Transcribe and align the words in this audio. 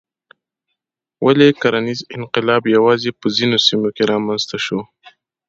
ولې 1.25 1.49
کرنیز 1.61 1.99
انقلاب 2.17 2.63
یوازې 2.75 3.09
په 3.19 3.27
ځینو 3.35 3.57
سیمو 3.67 3.87
رامنځته 4.11 4.57
شو؟ 4.65 4.79